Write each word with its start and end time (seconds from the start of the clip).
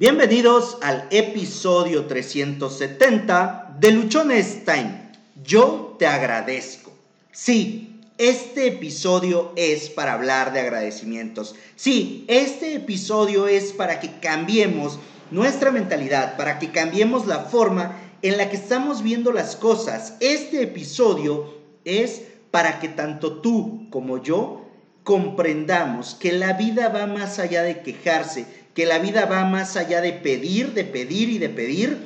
Bienvenidos 0.00 0.78
al 0.80 1.08
episodio 1.10 2.06
370 2.06 3.78
de 3.80 3.90
Luchones 3.90 4.64
Time. 4.64 5.10
Yo 5.42 5.96
te 5.98 6.06
agradezco. 6.06 6.92
Sí, 7.32 7.98
este 8.16 8.68
episodio 8.68 9.50
es 9.56 9.90
para 9.90 10.12
hablar 10.12 10.52
de 10.52 10.60
agradecimientos. 10.60 11.56
Sí, 11.74 12.24
este 12.28 12.74
episodio 12.74 13.48
es 13.48 13.72
para 13.72 13.98
que 13.98 14.20
cambiemos 14.20 15.00
nuestra 15.32 15.72
mentalidad, 15.72 16.36
para 16.36 16.60
que 16.60 16.70
cambiemos 16.70 17.26
la 17.26 17.40
forma 17.40 17.98
en 18.22 18.36
la 18.36 18.50
que 18.50 18.56
estamos 18.56 19.02
viendo 19.02 19.32
las 19.32 19.56
cosas. 19.56 20.14
Este 20.20 20.62
episodio 20.62 21.58
es 21.84 22.22
para 22.52 22.78
que 22.78 22.88
tanto 22.88 23.40
tú 23.40 23.88
como 23.90 24.22
yo 24.22 24.64
comprendamos 25.02 26.14
que 26.14 26.32
la 26.32 26.52
vida 26.52 26.90
va 26.90 27.06
más 27.06 27.38
allá 27.38 27.62
de 27.62 27.80
quejarse, 27.80 28.44
que 28.78 28.86
la 28.86 29.00
vida 29.00 29.26
va 29.26 29.44
más 29.44 29.76
allá 29.76 30.00
de 30.00 30.12
pedir, 30.12 30.72
de 30.72 30.84
pedir 30.84 31.30
y 31.30 31.38
de 31.38 31.48
pedir, 31.48 31.98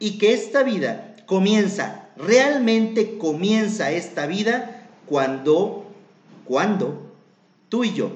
y 0.00 0.18
que 0.18 0.32
esta 0.32 0.64
vida 0.64 1.14
comienza, 1.26 2.08
realmente 2.16 3.18
comienza 3.18 3.92
esta 3.92 4.26
vida 4.26 4.88
cuando, 5.06 5.86
cuando 6.44 7.12
tú 7.68 7.84
y 7.84 7.94
yo, 7.94 8.10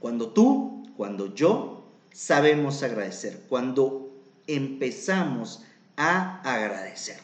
cuando 0.00 0.30
tú, 0.30 0.84
cuando 0.96 1.32
yo 1.32 1.84
sabemos 2.12 2.82
agradecer, 2.82 3.40
cuando 3.48 4.10
empezamos 4.48 5.62
a 5.96 6.40
agradecer. 6.42 7.18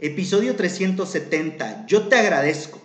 Episodio 0.00 0.56
370, 0.56 1.84
yo 1.84 2.08
te 2.08 2.16
agradezco. 2.16 2.80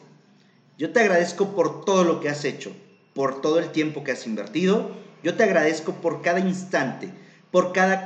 Yo 0.77 0.91
te 0.91 0.99
agradezco 0.99 1.55
por 1.55 1.85
todo 1.85 2.03
lo 2.03 2.19
que 2.19 2.27
has 2.27 2.43
hecho, 2.43 2.73
por 3.13 3.39
todo 3.39 3.59
el 3.59 3.71
tiempo 3.71 4.03
que 4.03 4.11
has 4.11 4.27
invertido, 4.27 5.04
yo 5.25 5.33
te 5.33 5.41
agradezco 5.41 5.93
por 5.93 6.21
cada 6.21 6.39
instante, 6.39 7.09
por 7.49 7.73
cada, 7.73 8.05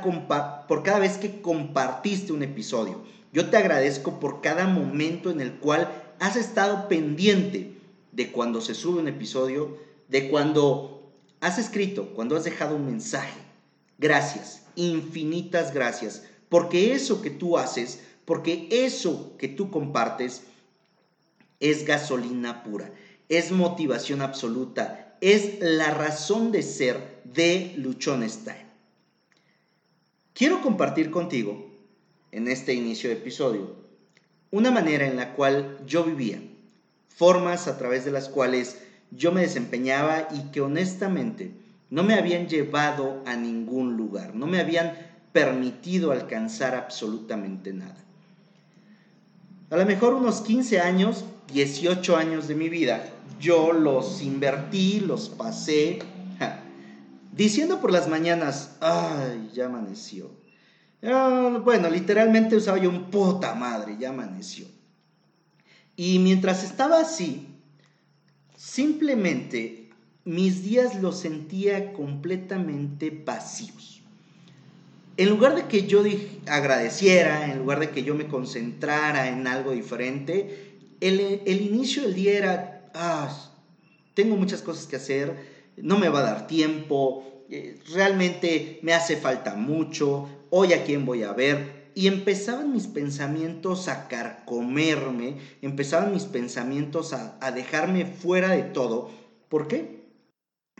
por 0.66 0.82
cada 0.82 0.98
vez 0.98 1.18
que 1.18 1.42
compartiste 1.42 2.32
un 2.32 2.42
episodio. 2.42 3.02
Yo 3.30 3.50
te 3.50 3.58
agradezco 3.58 4.18
por 4.18 4.40
cada 4.40 4.66
momento 4.66 5.30
en 5.30 5.42
el 5.42 5.52
cual 5.52 6.14
has 6.18 6.36
estado 6.36 6.88
pendiente 6.88 7.76
de 8.12 8.32
cuando 8.32 8.62
se 8.62 8.74
sube 8.74 9.00
un 9.00 9.08
episodio, 9.08 9.76
de 10.08 10.30
cuando 10.30 11.12
has 11.42 11.58
escrito, 11.58 12.14
cuando 12.14 12.38
has 12.38 12.44
dejado 12.44 12.76
un 12.76 12.86
mensaje. 12.86 13.38
Gracias, 13.98 14.62
infinitas 14.74 15.74
gracias, 15.74 16.24
porque 16.48 16.94
eso 16.94 17.20
que 17.20 17.28
tú 17.28 17.58
haces, 17.58 18.00
porque 18.24 18.66
eso 18.70 19.36
que 19.36 19.48
tú 19.48 19.70
compartes 19.70 20.44
es 21.60 21.84
gasolina 21.84 22.64
pura, 22.64 22.94
es 23.28 23.52
motivación 23.52 24.22
absoluta, 24.22 25.09
es 25.20 25.58
la 25.60 25.90
razón 25.90 26.52
de 26.52 26.62
ser 26.62 27.20
de 27.24 27.74
Luchón 27.76 28.28
Style. 28.28 28.66
Quiero 30.32 30.62
compartir 30.62 31.10
contigo, 31.10 31.70
en 32.32 32.48
este 32.48 32.72
inicio 32.74 33.10
de 33.10 33.16
episodio, 33.16 33.74
una 34.50 34.70
manera 34.70 35.06
en 35.06 35.16
la 35.16 35.34
cual 35.34 35.78
yo 35.86 36.04
vivía, 36.04 36.40
formas 37.08 37.68
a 37.68 37.76
través 37.76 38.04
de 38.04 38.12
las 38.12 38.28
cuales 38.28 38.78
yo 39.10 39.32
me 39.32 39.42
desempeñaba 39.42 40.28
y 40.32 40.50
que 40.50 40.60
honestamente 40.60 41.52
no 41.90 42.02
me 42.04 42.14
habían 42.14 42.48
llevado 42.48 43.22
a 43.26 43.36
ningún 43.36 43.96
lugar, 43.96 44.34
no 44.34 44.46
me 44.46 44.60
habían 44.60 44.94
permitido 45.32 46.12
alcanzar 46.12 46.74
absolutamente 46.74 47.72
nada. 47.72 47.96
A 49.70 49.76
lo 49.76 49.86
mejor 49.86 50.14
unos 50.14 50.40
15 50.40 50.80
años, 50.80 51.24
18 51.52 52.16
años 52.16 52.48
de 52.48 52.54
mi 52.54 52.68
vida, 52.68 53.12
yo 53.40 53.72
los 53.72 54.22
invertí, 54.22 55.00
los 55.00 55.28
pasé, 55.28 55.98
diciendo 57.32 57.80
por 57.80 57.92
las 57.92 58.08
mañanas, 58.08 58.76
ay, 58.80 59.50
ya 59.52 59.66
amaneció. 59.66 60.30
Bueno, 61.02 61.88
literalmente 61.88 62.56
usaba 62.56 62.78
yo 62.78 62.90
un 62.90 63.10
puta 63.10 63.54
madre, 63.54 63.96
ya 63.98 64.10
amaneció. 64.10 64.66
Y 65.96 66.18
mientras 66.18 66.62
estaba 66.64 67.00
así, 67.00 67.48
simplemente 68.56 69.90
mis 70.24 70.62
días 70.62 71.00
los 71.00 71.18
sentía 71.18 71.92
completamente 71.92 73.10
vacíos. 73.24 74.02
En 75.16 75.28
lugar 75.28 75.54
de 75.54 75.64
que 75.64 75.86
yo 75.86 76.02
agradeciera, 76.46 77.50
en 77.50 77.58
lugar 77.58 77.80
de 77.80 77.90
que 77.90 78.04
yo 78.04 78.14
me 78.14 78.28
concentrara 78.28 79.28
en 79.28 79.46
algo 79.46 79.72
diferente, 79.72 80.69
el, 81.00 81.42
el 81.44 81.60
inicio 81.62 82.02
del 82.02 82.14
día 82.14 82.38
era 82.38 82.80
ah, 82.94 83.50
tengo 84.14 84.36
muchas 84.36 84.62
cosas 84.62 84.86
que 84.86 84.96
hacer, 84.96 85.36
no 85.76 85.98
me 85.98 86.08
va 86.08 86.20
a 86.20 86.34
dar 86.34 86.46
tiempo, 86.46 87.44
eh, 87.48 87.78
realmente 87.92 88.78
me 88.82 88.92
hace 88.92 89.16
falta 89.16 89.54
mucho, 89.54 90.28
hoy 90.50 90.72
a 90.72 90.84
quién 90.84 91.04
voy 91.04 91.22
a 91.22 91.32
ver. 91.32 91.90
Y 91.94 92.06
empezaban 92.06 92.72
mis 92.72 92.86
pensamientos 92.86 93.88
a 93.88 94.06
carcomerme, 94.06 95.38
empezaban 95.60 96.12
mis 96.12 96.24
pensamientos 96.24 97.12
a, 97.12 97.36
a 97.40 97.50
dejarme 97.50 98.06
fuera 98.06 98.50
de 98.50 98.62
todo. 98.62 99.10
¿Por 99.48 99.66
qué? 99.66 100.04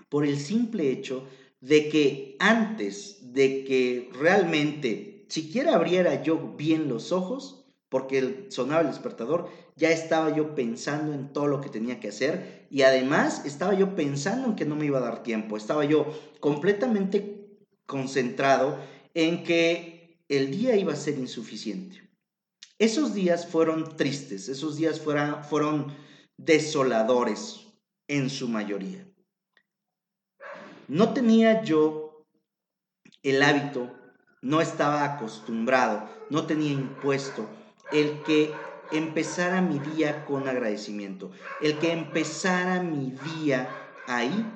Por 0.09 0.25
el 0.25 0.39
simple 0.39 0.91
hecho 0.91 1.27
de 1.61 1.89
que 1.89 2.37
antes 2.39 3.33
de 3.33 3.65
que 3.65 4.11
realmente 4.15 5.25
siquiera 5.29 5.75
abriera 5.75 6.23
yo 6.23 6.55
bien 6.57 6.89
los 6.89 7.11
ojos, 7.11 7.60
porque 7.91 8.47
sonaba 8.51 8.83
el 8.83 8.87
despertador, 8.87 9.51
ya 9.77 9.91
estaba 9.91 10.35
yo 10.35 10.55
pensando 10.55 11.13
en 11.13 11.33
todo 11.33 11.49
lo 11.49 11.61
que 11.61 11.69
tenía 11.69 11.99
que 11.99 12.09
hacer 12.09 12.67
y 12.71 12.83
además 12.83 13.45
estaba 13.45 13.75
yo 13.75 13.97
pensando 13.97 14.49
en 14.49 14.57
que 14.57 14.65
no 14.65 14.77
me 14.77 14.87
iba 14.87 14.99
a 14.99 15.03
dar 15.03 15.23
tiempo, 15.25 15.57
estaba 15.57 15.85
yo 15.85 16.07
completamente 16.39 17.59
concentrado 17.87 18.79
en 19.13 19.43
que 19.43 20.23
el 20.29 20.53
día 20.53 20.77
iba 20.77 20.93
a 20.93 20.97
ser 20.97 21.19
insuficiente. 21.19 22.09
Esos 22.79 23.13
días 23.13 23.47
fueron 23.47 23.97
tristes, 23.97 24.49
esos 24.49 24.77
días 24.77 25.01
fueron 25.01 25.93
desoladores 26.39 27.67
en 28.07 28.31
su 28.31 28.49
mayoría. 28.49 29.05
No 30.87 31.13
tenía 31.13 31.63
yo 31.65 32.25
el 33.25 33.43
hábito, 33.43 33.93
no 34.43 34.61
estaba 34.61 35.05
acostumbrado, 35.05 36.09
no 36.31 36.47
tenía 36.47 36.71
impuesto 36.71 37.49
el 37.93 38.23
que 38.23 38.53
empezara 38.93 39.61
mi 39.61 39.79
día 39.79 40.25
con 40.25 40.49
agradecimiento, 40.49 41.31
el 41.61 41.79
que 41.79 41.93
empezara 41.93 42.83
mi 42.83 43.13
día 43.37 43.69
ahí 44.07 44.47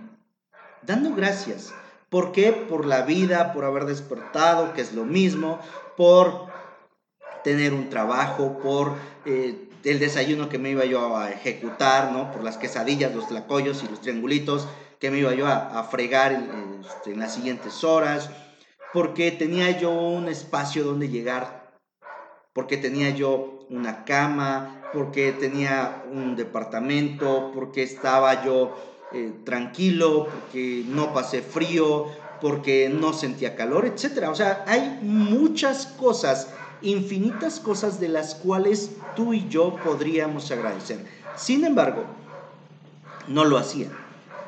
dando 0.82 1.14
gracias. 1.14 1.72
¿Por 2.08 2.32
qué? 2.32 2.52
Por 2.52 2.86
la 2.86 3.02
vida, 3.02 3.52
por 3.52 3.64
haber 3.64 3.86
despertado, 3.86 4.72
que 4.72 4.80
es 4.80 4.92
lo 4.92 5.04
mismo, 5.04 5.58
por 5.96 6.46
tener 7.42 7.72
un 7.72 7.90
trabajo, 7.90 8.58
por 8.58 8.94
eh, 9.26 9.68
el 9.84 9.98
desayuno 9.98 10.48
que 10.48 10.58
me 10.58 10.70
iba 10.70 10.84
yo 10.84 11.16
a 11.16 11.30
ejecutar, 11.30 12.12
¿no? 12.12 12.32
Por 12.32 12.42
las 12.42 12.56
quesadillas, 12.56 13.14
los 13.14 13.28
tlacoyos 13.28 13.82
y 13.82 13.88
los 13.88 14.00
triangulitos 14.00 14.68
que 14.98 15.10
me 15.10 15.18
iba 15.18 15.34
yo 15.34 15.46
a, 15.46 15.82
fregar 15.84 16.32
este, 16.32 17.12
en 17.12 17.20
las 17.20 17.34
siguientes 17.34 17.84
horas, 17.84 18.30
porque 18.92 19.30
tenía 19.30 19.70
yo 19.78 19.90
un 19.90 20.28
espacio 20.28 20.84
donde 20.84 21.08
llegar 21.08 21.63
porque 22.54 22.76
tenía 22.76 23.10
yo 23.10 23.66
una 23.68 24.04
cama, 24.04 24.88
porque 24.92 25.32
tenía 25.32 26.04
un 26.10 26.36
departamento, 26.36 27.50
porque 27.52 27.82
estaba 27.82 28.44
yo 28.44 28.76
eh, 29.12 29.32
tranquilo, 29.44 30.28
porque 30.28 30.84
no 30.88 31.12
pasé 31.12 31.42
frío, 31.42 32.06
porque 32.40 32.88
no 32.88 33.12
sentía 33.12 33.56
calor, 33.56 33.86
etc. 33.86 34.28
O 34.30 34.34
sea, 34.34 34.64
hay 34.68 35.00
muchas 35.02 35.86
cosas, 35.86 36.48
infinitas 36.80 37.58
cosas 37.58 37.98
de 37.98 38.08
las 38.08 38.36
cuales 38.36 38.90
tú 39.16 39.34
y 39.34 39.48
yo 39.48 39.76
podríamos 39.82 40.50
agradecer. 40.52 41.04
Sin 41.36 41.64
embargo, 41.64 42.04
no 43.26 43.44
lo 43.44 43.58
hacía. 43.58 43.88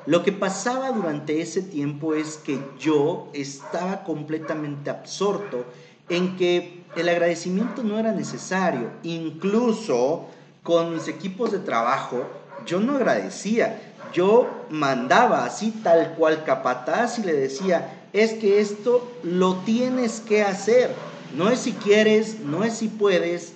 Lo 0.07 0.23
que 0.23 0.31
pasaba 0.31 0.93
durante 0.93 1.41
ese 1.41 1.63
tiempo 1.63 2.15
es 2.15 2.37
que 2.37 2.61
yo 2.79 3.29
estaba 3.33 4.05
completamente 4.05 4.91
absorto 4.91 5.65
en 6.09 6.37
que 6.37 6.85
el 6.97 7.09
agradecimiento 7.09 7.83
no 7.83 7.99
era 7.99 8.13
necesario. 8.13 8.91
Incluso 9.03 10.27
con 10.63 10.95
mis 10.95 11.09
equipos 11.09 11.53
de 11.53 11.59
trabajo, 11.59 12.25
yo 12.67 12.81
no 12.81 12.97
agradecía. 12.97 13.81
Yo 14.13 14.49
mandaba 14.71 15.45
así 15.45 15.71
tal 15.83 16.15
cual 16.15 16.45
capataz 16.45 17.19
y 17.19 17.23
le 17.23 17.35
decía, 17.35 18.09
es 18.13 18.35
que 18.35 18.61
esto 18.61 19.11
lo 19.23 19.57
tienes 19.57 20.21
que 20.21 20.43
hacer. 20.43 20.95
No 21.37 21.51
es 21.51 21.61
si 21.61 21.73
quieres, 21.73 22.41
no 22.41 22.65
es 22.65 22.75
si 22.75 22.89
puedes, 22.89 23.53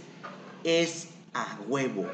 es 0.64 1.08
a 1.32 1.58
huevo. 1.68 2.04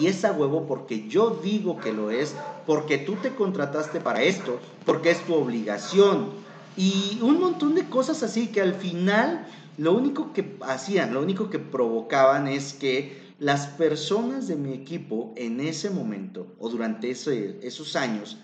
Y 0.00 0.06
es 0.06 0.24
a 0.24 0.32
huevo 0.32 0.66
porque 0.66 1.06
yo 1.06 1.38
digo 1.42 1.78
que 1.78 1.92
lo 1.92 2.10
es, 2.10 2.34
porque 2.66 2.98
tú 2.98 3.16
te 3.16 3.34
contrataste 3.34 4.00
para 4.00 4.22
esto, 4.22 4.58
porque 4.86 5.10
es 5.10 5.20
tu 5.20 5.34
obligación. 5.34 6.30
Y 6.76 7.18
un 7.20 7.38
montón 7.38 7.74
de 7.74 7.84
cosas 7.84 8.22
así 8.22 8.46
que 8.46 8.62
al 8.62 8.74
final 8.74 9.46
lo 9.78 9.94
único 9.94 10.32
que 10.32 10.56
hacían, 10.60 11.14
lo 11.14 11.22
único 11.22 11.50
que 11.50 11.58
provocaban 11.58 12.48
es 12.48 12.74
que 12.74 13.22
las 13.38 13.66
personas 13.66 14.46
de 14.46 14.56
mi 14.56 14.72
equipo 14.72 15.32
en 15.36 15.60
ese 15.60 15.90
momento 15.90 16.54
o 16.58 16.68
durante 16.68 17.10
esos 17.10 17.96
años 17.96 18.38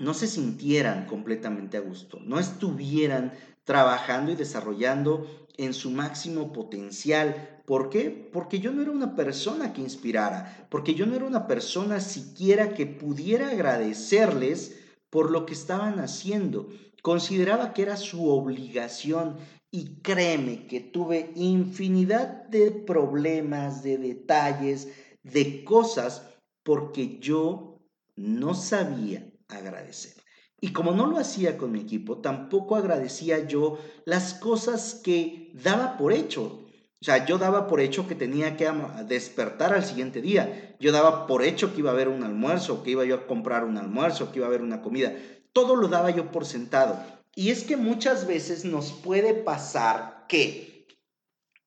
no 0.00 0.14
se 0.14 0.26
sintieran 0.26 1.06
completamente 1.06 1.76
a 1.76 1.80
gusto, 1.80 2.18
no 2.24 2.38
estuvieran 2.38 3.32
trabajando 3.64 4.32
y 4.32 4.36
desarrollando 4.36 5.26
en 5.56 5.74
su 5.74 5.90
máximo 5.90 6.52
potencial. 6.52 7.62
¿Por 7.66 7.90
qué? 7.90 8.10
Porque 8.32 8.60
yo 8.60 8.72
no 8.72 8.82
era 8.82 8.90
una 8.90 9.16
persona 9.16 9.72
que 9.72 9.80
inspirara, 9.80 10.66
porque 10.70 10.94
yo 10.94 11.06
no 11.06 11.16
era 11.16 11.24
una 11.24 11.46
persona 11.46 12.00
siquiera 12.00 12.74
que 12.74 12.86
pudiera 12.86 13.50
agradecerles 13.50 14.78
por 15.10 15.30
lo 15.30 15.46
que 15.46 15.54
estaban 15.54 15.98
haciendo. 15.98 16.68
Consideraba 17.02 17.72
que 17.72 17.82
era 17.82 17.96
su 17.96 18.28
obligación 18.28 19.36
y 19.76 20.00
créeme 20.00 20.66
que 20.66 20.80
tuve 20.80 21.32
infinidad 21.34 22.46
de 22.46 22.70
problemas, 22.70 23.82
de 23.82 23.98
detalles, 23.98 24.88
de 25.22 25.64
cosas, 25.64 26.22
porque 26.62 27.18
yo 27.18 27.82
no 28.16 28.54
sabía 28.54 29.30
agradecer. 29.48 30.14
Y 30.62 30.72
como 30.72 30.92
no 30.92 31.06
lo 31.06 31.18
hacía 31.18 31.58
con 31.58 31.72
mi 31.72 31.80
equipo, 31.80 32.22
tampoco 32.22 32.76
agradecía 32.76 33.46
yo 33.46 33.78
las 34.06 34.32
cosas 34.32 34.94
que 35.04 35.52
daba 35.62 35.98
por 35.98 36.14
hecho. 36.14 36.64
O 36.98 37.04
sea, 37.04 37.26
yo 37.26 37.36
daba 37.36 37.66
por 37.66 37.80
hecho 37.80 38.08
que 38.08 38.14
tenía 38.14 38.56
que 38.56 38.72
despertar 39.06 39.74
al 39.74 39.84
siguiente 39.84 40.22
día. 40.22 40.74
Yo 40.80 40.90
daba 40.90 41.26
por 41.26 41.44
hecho 41.44 41.74
que 41.74 41.80
iba 41.80 41.90
a 41.90 41.92
haber 41.92 42.08
un 42.08 42.22
almuerzo, 42.24 42.82
que 42.82 42.92
iba 42.92 43.04
yo 43.04 43.14
a 43.14 43.26
comprar 43.26 43.62
un 43.62 43.76
almuerzo, 43.76 44.32
que 44.32 44.38
iba 44.38 44.46
a 44.46 44.48
haber 44.48 44.62
una 44.62 44.80
comida. 44.80 45.12
Todo 45.52 45.76
lo 45.76 45.88
daba 45.88 46.08
yo 46.08 46.32
por 46.32 46.46
sentado. 46.46 46.98
Y 47.36 47.50
es 47.50 47.64
que 47.64 47.76
muchas 47.76 48.26
veces 48.26 48.64
nos 48.64 48.92
puede 48.92 49.34
pasar 49.34 50.24
que 50.26 50.88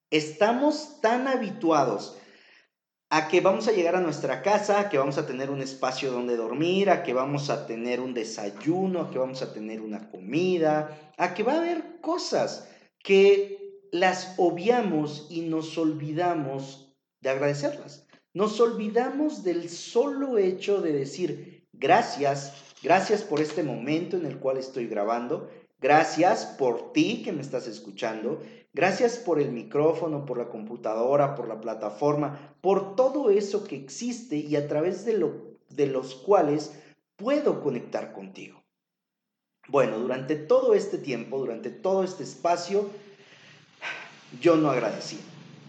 estamos 0.10 1.00
tan 1.00 1.28
habituados 1.28 2.18
a 3.12 3.28
que 3.28 3.40
vamos 3.40 3.68
a 3.68 3.72
llegar 3.72 3.96
a 3.96 4.02
nuestra 4.02 4.42
casa, 4.42 4.80
a 4.80 4.90
que 4.90 4.98
vamos 4.98 5.20
a 5.20 5.28
tener 5.28 5.52
un 5.52 5.62
espacio 5.62 6.12
donde 6.12 6.36
dormir, 6.36 6.90
a 6.90 7.04
que 7.04 7.14
vamos 7.14 7.52
a 7.52 7.68
tener 7.68 8.00
un 8.00 8.16
desayuno, 8.16 9.02
a 9.02 9.12
que 9.12 9.20
vamos 9.20 9.44
a 9.44 9.54
tener 9.54 9.82
una 9.82 10.10
comida, 10.10 11.14
a 11.18 11.36
que 11.36 11.44
va 11.44 11.54
a 11.54 11.60
haber 11.60 12.02
cosas 12.02 12.68
que 13.04 13.88
las 13.92 14.34
obviamos 14.38 15.28
y 15.30 15.42
nos 15.42 15.78
olvidamos 15.78 16.96
de 17.22 17.30
agradecerlas. 17.30 18.08
Nos 18.34 18.60
olvidamos 18.60 19.44
del 19.44 19.70
solo 19.70 20.40
hecho 20.40 20.82
de 20.82 20.94
decir 20.94 21.68
gracias, 21.74 22.54
gracias 22.84 23.24
por 23.24 23.40
este 23.40 23.64
momento 23.64 24.18
en 24.18 24.26
el 24.26 24.40
cual 24.40 24.58
estoy 24.58 24.88
grabando, 24.88 25.50
gracias 25.82 26.46
por 26.46 26.94
ti 26.94 27.22
que 27.24 27.32
me 27.32 27.42
estás 27.42 27.68
escuchando, 27.68 28.42
Gracias 28.74 29.18
por 29.18 29.42
el 29.42 29.52
micrófono, 29.52 30.26
por 30.26 30.38
la 30.38 30.50
computadora, 30.50 31.36
por 31.36 31.48
la 31.48 31.60
plataforma, 31.60 32.56
por 32.62 32.96
todo 32.96 33.32
eso 33.32 33.64
que 33.64 33.76
existe 33.76 34.38
y 34.38 34.56
a 34.56 34.68
través 34.68 35.06
de, 35.06 35.18
lo, 35.18 35.58
de 35.70 35.88
los 35.88 36.14
cuales 36.14 36.74
puedo 37.16 37.62
conectar 37.62 38.14
contigo. 38.14 38.64
Bueno, 39.68 39.98
durante 40.00 40.36
todo 40.36 40.76
este 40.76 41.00
tiempo, 41.00 41.40
durante 41.40 41.72
todo 41.72 42.04
este 42.04 42.24
espacio, 42.24 42.90
yo 44.40 44.56
no 44.56 44.70
agradecía. 44.70 45.20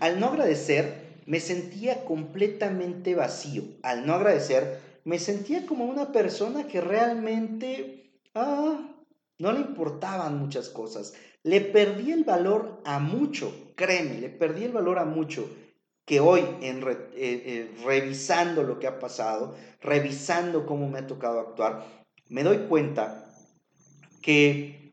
Al 0.00 0.20
no 0.20 0.26
agradecer, 0.26 1.16
me 1.26 1.40
sentía 1.40 2.04
completamente 2.04 3.14
vacío. 3.14 3.64
Al 3.82 4.06
no 4.06 4.14
agradecer, 4.14 4.80
me 5.04 5.18
sentía 5.18 5.64
como 5.64 5.86
una 5.86 6.12
persona 6.12 6.66
que 6.66 6.80
realmente 6.80 8.10
ah, 8.34 8.78
no 9.40 9.52
le 9.52 9.60
importaban 9.60 10.38
muchas 10.38 10.68
cosas. 10.68 11.14
Le 11.42 11.60
perdí 11.60 12.12
el 12.12 12.24
valor 12.24 12.80
a 12.84 12.98
mucho, 12.98 13.72
créeme, 13.74 14.20
le 14.20 14.28
perdí 14.28 14.64
el 14.64 14.72
valor 14.72 14.98
a 14.98 15.04
mucho 15.04 15.50
que 16.04 16.20
hoy 16.20 16.40
eh, 16.60 16.80
eh, 17.14 17.74
revisando 17.84 18.62
lo 18.62 18.78
que 18.78 18.86
ha 18.86 18.98
pasado, 18.98 19.56
revisando 19.80 20.66
cómo 20.66 20.88
me 20.88 20.98
ha 20.98 21.06
tocado 21.06 21.40
actuar, 21.40 22.04
me 22.28 22.42
doy 22.42 22.66
cuenta 22.68 23.32
que 24.20 24.92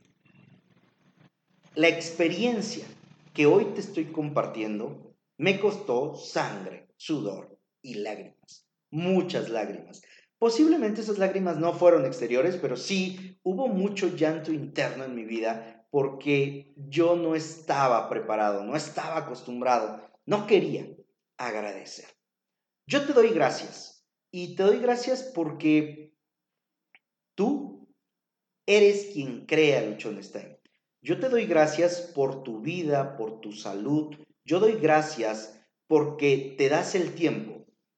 la 1.75 1.89
experiencia 1.89 2.85
que 3.33 3.45
hoy 3.45 3.65
te 3.73 3.81
estoy 3.81 4.05
compartiendo 4.05 5.15
me 5.37 5.59
costó 5.59 6.15
sangre, 6.15 6.87
sudor 6.95 7.59
y 7.81 7.95
lágrimas, 7.95 8.65
muchas 8.89 9.49
lágrimas. 9.49 10.01
Posiblemente 10.39 11.01
esas 11.01 11.17
lágrimas 11.17 11.57
no 11.57 11.73
fueron 11.73 12.05
exteriores, 12.05 12.57
pero 12.57 12.77
sí 12.77 13.39
hubo 13.41 13.67
mucho 13.67 14.07
llanto 14.09 14.51
interno 14.51 15.03
en 15.03 15.15
mi 15.15 15.23
vida 15.23 15.87
porque 15.89 16.73
yo 16.75 17.15
no 17.15 17.33
estaba 17.33 18.07
preparado, 18.07 18.63
no 18.63 18.75
estaba 18.75 19.17
acostumbrado, 19.17 20.01
no 20.25 20.45
quería 20.45 20.87
agradecer. 21.37 22.05
Yo 22.85 23.05
te 23.05 23.13
doy 23.13 23.29
gracias 23.29 24.05
y 24.31 24.55
te 24.55 24.63
doy 24.63 24.79
gracias 24.79 25.23
porque 25.23 26.15
tú 27.33 27.89
eres 28.67 29.09
quien 29.13 29.45
crea 29.47 29.81
Luchón 29.81 30.21
Stein. 30.21 30.57
Yo 31.01 31.19
te 31.19 31.29
doy 31.29 31.47
gracias 31.47 32.01
por 32.13 32.43
tu 32.43 32.61
vida, 32.61 33.17
por 33.17 33.39
tu 33.39 33.53
salud. 33.53 34.15
Yo 34.43 34.59
doy 34.59 34.73
gracias 34.73 35.59
porque 35.87 36.53
te 36.57 36.69
das 36.69 36.93
el 36.93 37.15
tiempo 37.15 37.56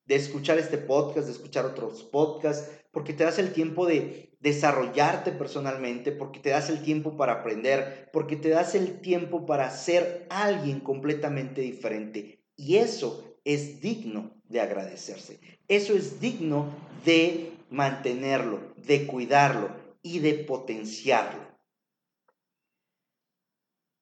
de 0.09 0.15
escuchar 0.15 0.57
este 0.57 0.79
podcast, 0.79 1.27
de 1.27 1.33
escuchar 1.33 1.67
otros 1.67 2.01
podcasts, 2.01 2.67
porque 2.91 3.13
te 3.13 3.23
das 3.23 3.37
el 3.37 3.53
tiempo 3.53 3.85
de 3.85 4.35
desarrollarte 4.39 5.31
personalmente, 5.31 6.11
porque 6.11 6.39
te 6.39 6.49
das 6.49 6.71
el 6.71 6.81
tiempo 6.81 7.15
para 7.15 7.33
aprender, 7.33 8.09
porque 8.11 8.35
te 8.35 8.49
das 8.49 8.73
el 8.73 9.01
tiempo 9.01 9.45
para 9.45 9.69
ser 9.69 10.25
alguien 10.31 10.79
completamente 10.79 11.61
diferente. 11.61 12.43
Y 12.55 12.77
eso 12.77 13.37
es 13.45 13.81
digno 13.81 14.33
de 14.45 14.61
agradecerse. 14.61 15.39
Eso 15.67 15.93
es 15.93 16.19
digno 16.19 16.65
de 17.05 17.51
mantenerlo, 17.69 18.61
de 18.77 19.05
cuidarlo 19.05 19.69
y 20.01 20.17
de 20.19 20.33
potenciarlo. 20.33 21.47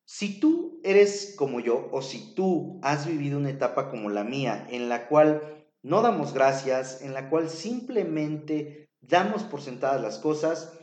Si 0.06 0.39
tú 0.39 0.80
eres 0.86 1.36
como 1.38 1.59
yo 1.59 1.89
o 1.92 2.01
si 2.01 2.33
tú 2.33 2.80
has 2.81 3.06
vivido 3.06 3.38
una 3.38 3.50
etapa 3.50 3.89
como 3.89 4.09
la 4.09 4.24
mía 4.24 4.65
en 4.71 4.88
la 4.88 5.09
cual 5.09 5.56
no 5.88 6.01
damos 6.01 6.34
gracias, 6.34 7.01
en 7.01 7.13
la 7.13 7.30
cual 7.30 7.50
simplemente 7.50 8.89
damos 9.00 9.44
por 9.44 9.62
sentadas 9.62 10.01
las 10.01 10.18
cosas, 10.19 10.78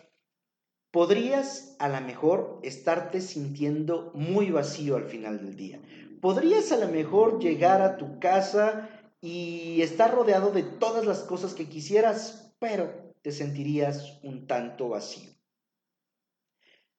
podrías 0.90 1.76
a 1.78 1.90
lo 1.90 2.00
mejor 2.00 2.60
estarte 2.62 3.20
sintiendo 3.20 4.12
muy 4.14 4.50
vacío 4.50 4.96
al 4.96 5.04
final 5.04 5.44
del 5.44 5.56
día. 5.56 5.78
Podrías 6.22 6.72
a 6.72 6.78
lo 6.78 6.88
mejor 6.88 7.38
llegar 7.38 7.82
a 7.82 7.98
tu 7.98 8.18
casa 8.18 8.88
y 9.20 9.82
estar 9.82 10.14
rodeado 10.14 10.52
de 10.52 10.62
todas 10.62 11.04
las 11.04 11.18
cosas 11.18 11.52
que 11.52 11.68
quisieras, 11.68 12.54
pero 12.58 13.12
te 13.20 13.30
sentirías 13.30 14.20
un 14.22 14.46
tanto 14.46 14.88
vacío. 14.88 15.30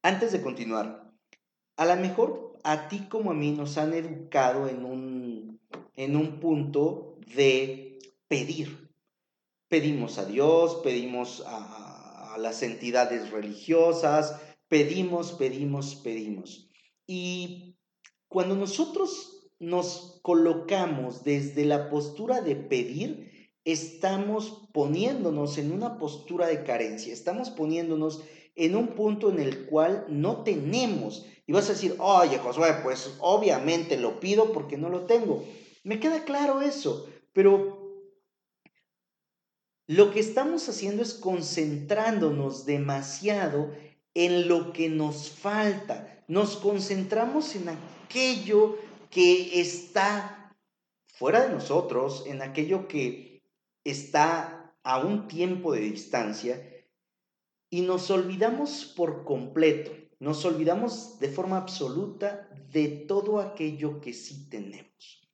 Antes 0.03 0.31
de 0.31 0.43
continuar, 0.43 1.11
a 1.77 1.85
lo 1.85 1.95
mejor 1.95 2.59
a 2.63 2.87
ti 2.87 3.07
como 3.09 3.31
a 3.31 3.33
mí 3.33 3.51
nos 3.51 3.79
han 3.79 3.95
educado 3.95 4.67
en 4.67 4.85
un, 4.85 5.59
en 5.95 6.15
un 6.15 6.39
punto 6.39 7.17
de 7.35 7.84
pedir. 8.27 8.89
Pedimos 9.67 10.17
a 10.17 10.25
Dios, 10.25 10.81
pedimos 10.83 11.43
a, 11.45 12.37
las 12.37 12.63
entidades 12.63 13.31
religiosas, 13.31 14.41
pedimos, 14.67 15.31
pedimos, 15.33 15.95
pedimos. 15.95 16.69
Y 17.07 17.77
cuando 18.27 18.55
nosotros 18.55 19.49
nos 19.59 20.19
colocamos 20.21 21.23
desde 21.23 21.63
la 21.63 21.89
postura 21.89 22.41
de 22.41 22.57
pedir, 22.57 23.49
estamos 23.63 24.67
poniéndonos 24.73 25.57
en 25.57 25.71
una 25.71 25.97
postura 25.97 26.47
de 26.47 26.63
carencia, 26.63 27.13
estamos 27.13 27.49
poniéndonos 27.49 28.21
en 28.55 28.75
un 28.75 28.89
punto 28.89 29.29
en 29.29 29.39
el 29.39 29.65
cual 29.65 30.05
no 30.09 30.43
tenemos. 30.43 31.25
Y 31.47 31.53
vas 31.53 31.69
a 31.69 31.73
decir, 31.73 31.95
oye 31.99 32.37
Josué, 32.37 32.75
pues 32.83 33.15
obviamente 33.19 33.97
lo 33.97 34.19
pido 34.19 34.51
porque 34.51 34.77
no 34.77 34.89
lo 34.89 35.05
tengo. 35.05 35.43
Me 35.83 35.99
queda 35.99 36.25
claro 36.25 36.61
eso, 36.61 37.07
pero 37.33 37.74
lo 39.87 40.11
que 40.11 40.19
estamos 40.19 40.67
haciendo 40.67 41.03
es 41.03 41.13
concentrándonos 41.13 42.65
demasiado 42.65 43.71
en 44.13 44.47
lo 44.47 44.73
que 44.73 44.89
nos 44.89 45.29
falta. 45.29 46.23
Nos 46.27 46.57
concentramos 46.57 47.55
en 47.55 47.69
aquello 47.69 48.77
que 49.11 49.61
está 49.61 50.55
fuera 51.05 51.45
de 51.45 51.53
nosotros, 51.53 52.23
en 52.25 52.41
aquello 52.41 52.87
que 52.87 53.43
está 53.83 54.73
a 54.83 54.99
un 54.99 55.27
tiempo 55.27 55.73
de 55.73 55.81
distancia 55.81 56.71
y 57.69 57.81
nos 57.81 58.09
olvidamos 58.09 58.85
por 58.85 59.23
completo, 59.23 59.91
nos 60.19 60.45
olvidamos 60.45 61.19
de 61.19 61.29
forma 61.29 61.57
absoluta 61.57 62.49
de 62.71 62.87
todo 62.87 63.39
aquello 63.39 64.01
que 64.01 64.13
sí 64.13 64.49
tenemos. 64.49 65.24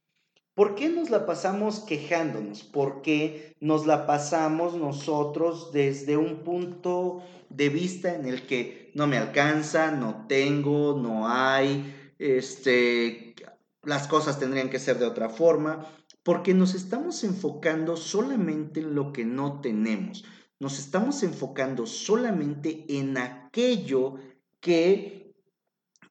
¿Por 0.54 0.76
qué 0.76 0.90
nos 0.90 1.10
la 1.10 1.26
pasamos 1.26 1.80
quejándonos? 1.80 2.64
¿Por 2.64 3.02
qué 3.02 3.56
nos 3.62 3.86
la 3.86 4.06
pasamos 4.06 4.76
nosotros 4.76 5.72
desde 5.72 6.18
un 6.18 6.44
punto 6.44 7.24
de 7.50 7.70
vista 7.70 8.14
en 8.14 8.26
el 8.26 8.46
que 8.46 8.92
no 8.94 9.08
me 9.08 9.18
alcanza, 9.18 9.92
no 9.92 10.26
tengo, 10.28 11.00
no 11.02 11.30
hay, 11.30 12.14
este, 12.20 13.36
las 13.84 14.08
cosas 14.08 14.40
tendrían 14.40 14.70
que 14.70 14.80
ser 14.80 15.00
de 15.00 15.06
otra 15.06 15.30
forma? 15.30 15.88
Porque 16.22 16.54
nos 16.54 16.76
estamos 16.76 17.24
enfocando 17.24 17.96
solamente 17.96 18.82
en 18.82 18.94
lo 18.94 19.14
que 19.14 19.24
no 19.26 19.62
tenemos. 19.62 20.26
nos 20.60 20.78
estamos 20.78 21.24
enfocando 21.24 21.88
solamente 21.88 22.86
en 22.88 23.18
aquello 23.18 24.18
que 24.60 25.34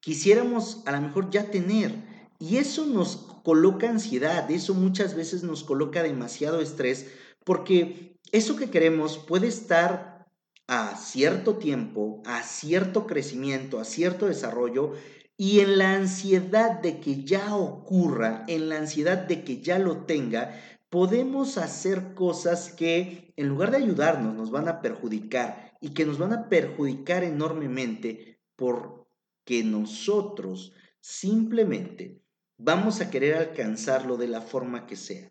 quisiéramos 0.01 0.83
a 0.87 0.93
lo 0.93 1.01
mejor 1.03 1.31
ya 1.31 1.53
tener. 1.53 1.95
Y 2.41 2.57
eso 2.57 2.87
nos 2.87 3.30
coloca 3.43 3.89
ansiedad, 3.89 4.51
eso 4.51 4.75
muchas 4.75 5.15
veces 5.15 5.43
nos 5.43 5.65
coloca 5.65 6.03
demasiado 6.03 6.61
estrés, 6.61 7.07
porque 7.45 8.19
eso 8.33 8.57
que 8.57 8.71
queremos 8.71 9.19
puede 9.19 9.49
estar 9.49 10.27
a 10.67 10.97
cierto 10.97 11.57
tiempo, 11.57 12.23
a 12.25 12.43
cierto 12.43 13.07
crecimiento, 13.07 13.81
a 13.81 13.85
cierto 13.85 14.27
desarrollo, 14.27 14.93
y 15.37 15.61
en 15.61 15.79
la 15.79 15.95
ansiedad 15.95 16.81
de 16.81 17.01
que 17.01 17.25
ya 17.25 17.57
ocurra, 17.57 18.45
en 18.47 18.69
la 18.69 18.77
ansiedad 18.77 19.19
de 19.19 19.43
que 19.43 19.63
ya 19.63 19.79
lo 19.79 20.05
tenga, 20.05 20.61
podemos 20.91 21.57
hacer 21.57 22.15
cosas 22.15 22.71
que 22.71 23.33
en 23.37 23.49
lugar 23.49 23.71
de 23.71 23.79
ayudarnos 23.79 24.35
nos 24.35 24.51
van 24.51 24.69
a 24.69 24.83
perjudicar 24.83 25.73
y 25.81 25.91
que 25.95 26.05
nos 26.05 26.19
van 26.19 26.33
a 26.33 26.49
perjudicar 26.49 27.25
enormemente 27.25 28.41
porque 28.55 29.65
nosotros 29.65 30.75
simplemente 31.01 32.21
vamos 32.63 33.01
a 33.01 33.11
querer 33.11 33.37
alcanzarlo 33.37 34.17
de 34.17 34.29
la 34.29 34.43
forma 34.43 34.87
que 34.87 34.97
sea. 34.97 35.31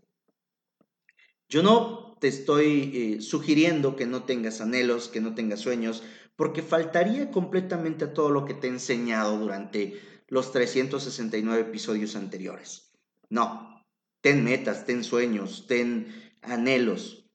Yo 1.48 1.64
no 1.64 2.18
te 2.20 2.28
estoy 2.28 2.92
eh, 2.94 3.22
sugiriendo 3.22 3.96
que 3.96 4.06
no 4.06 4.24
tengas 4.24 4.62
anhelos, 4.62 5.08
que 5.08 5.22
no 5.22 5.36
tengas 5.36 5.60
sueños, 5.60 6.04
porque 6.36 6.62
faltaría 6.62 7.32
completamente 7.32 8.06
a 8.06 8.14
todo 8.14 8.30
lo 8.30 8.46
que 8.46 8.54
te 8.54 8.68
he 8.68 8.70
enseñado 8.70 9.38
durante 9.38 10.00
los 10.28 10.52
369 10.52 11.62
episodios 11.62 12.16
anteriores. 12.16 12.92
No, 13.30 13.84
ten 14.22 14.44
metas, 14.44 14.86
ten 14.86 15.04
sueños, 15.04 15.66
ten 15.68 16.08
anhelos. 16.42 17.26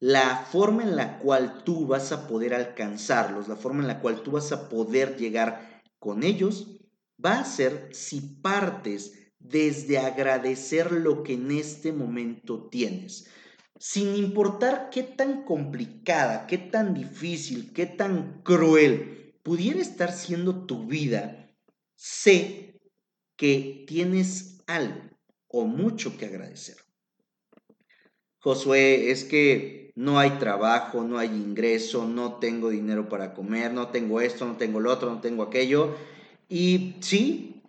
La 0.00 0.44
forma 0.50 0.82
en 0.82 0.96
la 0.96 1.18
cual 1.18 1.62
tú 1.64 1.86
vas 1.86 2.10
a 2.10 2.26
poder 2.26 2.54
alcanzarlos, 2.54 3.46
la 3.46 3.56
forma 3.56 3.82
en 3.82 3.88
la 3.88 4.00
cual 4.00 4.22
tú 4.22 4.32
vas 4.32 4.50
a 4.50 4.68
poder 4.68 5.16
llegar 5.16 5.82
con 6.00 6.24
ellos, 6.24 6.81
va 7.24 7.40
a 7.40 7.44
ser 7.44 7.88
si 7.92 8.20
partes 8.20 9.12
desde 9.38 9.98
agradecer 9.98 10.92
lo 10.92 11.22
que 11.22 11.34
en 11.34 11.50
este 11.50 11.92
momento 11.92 12.68
tienes. 12.68 13.28
Sin 13.78 14.14
importar 14.14 14.90
qué 14.90 15.02
tan 15.02 15.44
complicada, 15.44 16.46
qué 16.46 16.58
tan 16.58 16.94
difícil, 16.94 17.72
qué 17.72 17.86
tan 17.86 18.42
cruel 18.42 19.34
pudiera 19.42 19.80
estar 19.80 20.12
siendo 20.12 20.66
tu 20.66 20.86
vida, 20.86 21.50
sé 21.96 22.80
que 23.36 23.84
tienes 23.88 24.62
algo 24.66 25.02
o 25.48 25.66
mucho 25.66 26.16
que 26.16 26.26
agradecer. 26.26 26.76
Josué, 28.38 29.10
es 29.10 29.24
que 29.24 29.92
no 29.94 30.18
hay 30.18 30.30
trabajo, 30.30 31.04
no 31.04 31.18
hay 31.18 31.28
ingreso, 31.28 32.06
no 32.06 32.38
tengo 32.38 32.70
dinero 32.70 33.08
para 33.08 33.34
comer, 33.34 33.72
no 33.72 33.88
tengo 33.88 34.20
esto, 34.20 34.46
no 34.46 34.56
tengo 34.56 34.80
lo 34.80 34.92
otro, 34.92 35.10
no 35.10 35.20
tengo 35.20 35.42
aquello. 35.42 35.94
Y 36.54 36.96
sí, 37.00 37.62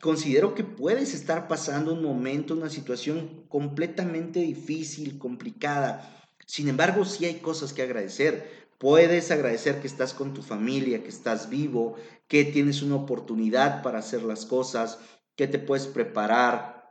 considero 0.00 0.56
que 0.56 0.64
puedes 0.64 1.14
estar 1.14 1.46
pasando 1.46 1.94
un 1.94 2.02
momento, 2.02 2.54
una 2.54 2.68
situación 2.68 3.44
completamente 3.48 4.40
difícil, 4.40 5.16
complicada. 5.16 6.26
Sin 6.44 6.68
embargo, 6.68 7.04
sí 7.04 7.24
hay 7.24 7.34
cosas 7.36 7.72
que 7.72 7.82
agradecer. 7.82 8.66
Puedes 8.78 9.30
agradecer 9.30 9.80
que 9.80 9.86
estás 9.86 10.12
con 10.12 10.34
tu 10.34 10.42
familia, 10.42 11.04
que 11.04 11.08
estás 11.08 11.48
vivo, 11.48 11.94
que 12.26 12.44
tienes 12.44 12.82
una 12.82 12.96
oportunidad 12.96 13.84
para 13.84 14.00
hacer 14.00 14.24
las 14.24 14.44
cosas, 14.44 14.98
que 15.36 15.46
te 15.46 15.60
puedes 15.60 15.86
preparar, 15.86 16.90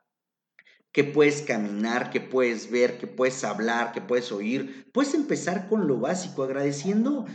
que 0.94 1.04
puedes 1.04 1.42
caminar, 1.42 2.12
que 2.12 2.22
puedes 2.22 2.72
ver, 2.72 2.98
que 2.98 3.08
puedes 3.08 3.44
hablar, 3.44 3.92
que 3.92 4.00
puedes 4.00 4.32
oír. 4.32 4.90
Puedes 4.94 5.14
empezar 5.14 5.68
con 5.68 5.86
lo 5.86 6.00
básico, 6.00 6.44
agradeciendo 6.44 7.26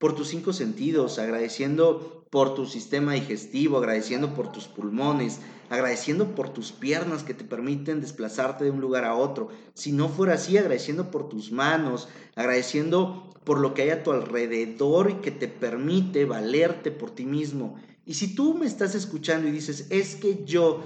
por 0.00 0.16
tus 0.16 0.28
cinco 0.30 0.52
sentidos, 0.52 1.20
agradeciendo 1.20 2.23
por 2.34 2.52
tu 2.52 2.66
sistema 2.66 3.12
digestivo, 3.12 3.78
agradeciendo 3.78 4.34
por 4.34 4.50
tus 4.50 4.66
pulmones, 4.66 5.38
agradeciendo 5.70 6.34
por 6.34 6.48
tus 6.48 6.72
piernas 6.72 7.22
que 7.22 7.32
te 7.32 7.44
permiten 7.44 8.00
desplazarte 8.00 8.64
de 8.64 8.72
un 8.72 8.80
lugar 8.80 9.04
a 9.04 9.14
otro. 9.14 9.50
Si 9.74 9.92
no 9.92 10.08
fuera 10.08 10.34
así, 10.34 10.58
agradeciendo 10.58 11.12
por 11.12 11.28
tus 11.28 11.52
manos, 11.52 12.08
agradeciendo 12.34 13.30
por 13.44 13.60
lo 13.60 13.72
que 13.72 13.82
hay 13.82 13.90
a 13.90 14.02
tu 14.02 14.10
alrededor 14.10 15.12
y 15.12 15.14
que 15.22 15.30
te 15.30 15.46
permite 15.46 16.24
valerte 16.24 16.90
por 16.90 17.12
ti 17.12 17.24
mismo. 17.24 17.76
Y 18.04 18.14
si 18.14 18.34
tú 18.34 18.54
me 18.54 18.66
estás 18.66 18.96
escuchando 18.96 19.46
y 19.46 19.52
dices, 19.52 19.86
es 19.90 20.16
que 20.16 20.44
yo 20.44 20.82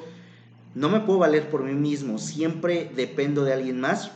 no 0.75 0.91
me 0.91 1.01
puedo 1.01 1.21
valer 1.21 1.49
por 1.49 1.63
mí 1.63 1.73
mismo, 1.73 2.19
siempre 2.19 2.93
dependo 2.95 3.43
de 3.45 3.55
alguien 3.55 3.81
más, 3.81 4.13